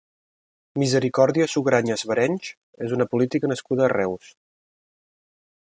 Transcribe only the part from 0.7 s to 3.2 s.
Misericòrdia Sugrañes Barenys és una